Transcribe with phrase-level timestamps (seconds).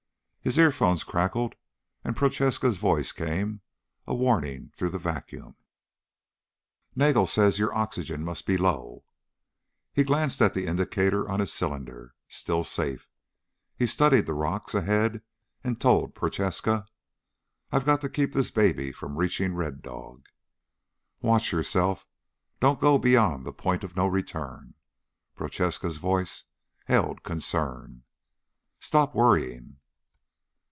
[0.43, 1.53] His earphones crackled
[2.03, 3.61] and Prochaska's voice came,
[4.07, 5.55] a warning through the vacuum:
[6.95, 9.03] "Nagel says your oxygen must be low."
[9.93, 12.15] He glanced at the indicator on his cylinder.
[12.27, 13.07] Still safe.
[13.75, 15.21] He studied the rocks ahead
[15.63, 16.87] and told Prochaska:
[17.71, 20.25] "I've got to keep this baby from reaching Red Dog."
[21.21, 22.07] "Watch yourself.
[22.59, 24.73] Don't go beyond the point of no return."
[25.35, 26.45] Prochaska's voice
[26.85, 28.05] held concern.
[28.79, 29.77] "Stop worrying."